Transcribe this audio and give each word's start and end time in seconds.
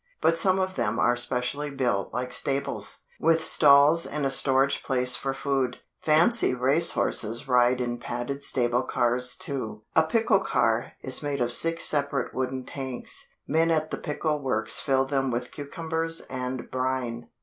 But 0.19 0.35
some 0.35 0.57
of 0.57 0.73
them 0.77 0.97
are 0.97 1.15
specially 1.15 1.69
built 1.69 2.11
like 2.11 2.33
stables, 2.33 3.03
with 3.19 3.39
stalls 3.43 4.03
and 4.03 4.25
a 4.25 4.31
storage 4.31 4.81
place 4.81 5.15
for 5.15 5.31
food. 5.31 5.77
Fancy 6.01 6.55
race 6.55 6.93
horses 6.93 7.47
ride 7.47 7.79
in 7.79 7.99
padded 7.99 8.41
stable 8.43 8.81
cars, 8.81 9.35
too. 9.35 9.83
A 9.95 10.01
pickle 10.01 10.39
car 10.43 10.93
is 11.03 11.21
made 11.21 11.39
of 11.39 11.51
six 11.51 11.83
separate 11.83 12.33
wooden 12.33 12.65
tanks. 12.65 13.27
Men 13.47 13.69
at 13.69 13.91
the 13.91 13.97
pickle 13.99 14.41
works 14.41 14.79
fill 14.79 15.05
them 15.05 15.29
with 15.29 15.51
cucumbers 15.51 16.21
and 16.21 16.71
brine. 16.71 17.27